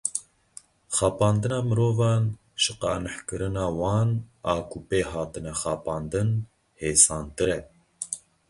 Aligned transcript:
Xapandina 0.97 1.57
mirovan 1.67 2.23
ji 2.61 2.73
qanihkirina 2.81 3.65
wan 3.79 4.09
a 4.53 4.55
ku 4.69 4.77
pê 4.87 4.99
hatine 5.11 5.53
xapandin, 5.61 6.29
hêsantir 6.81 7.49
e. 7.57 7.59